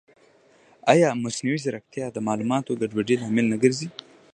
ایا 0.93 1.09
مصنوعي 1.23 1.57
ځیرکتیا 1.63 2.05
د 2.11 2.17
معلوماتي 2.27 2.71
ګډوډۍ 2.81 3.15
لامل 3.21 3.45
نه 3.53 3.57
ګرځي؟ 3.63 3.87